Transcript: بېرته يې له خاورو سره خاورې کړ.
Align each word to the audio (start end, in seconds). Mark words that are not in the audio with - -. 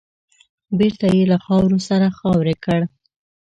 بېرته 0.77 1.05
يې 1.15 1.23
له 1.31 1.37
خاورو 1.45 1.79
سره 1.87 2.07
خاورې 2.19 2.55
کړ. 2.65 2.79